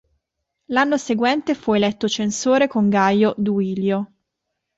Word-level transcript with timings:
L'anno 0.69 0.97
seguente 0.97 1.53
fu 1.53 1.73
eletto 1.73 2.07
censore 2.07 2.67
con 2.67 2.89
Gaio 2.89 3.35
Duilio. 3.37 4.11